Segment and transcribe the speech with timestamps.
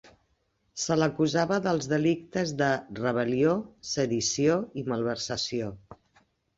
[0.83, 2.71] Se l'acusava dels delictes de
[3.03, 3.55] rebel·lió,
[3.93, 5.75] sedició i malversació.